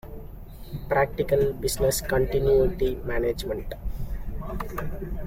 Practical 0.89 1.53
Business 1.53 2.01
Continuity 2.01 2.95
Management. 3.05 3.71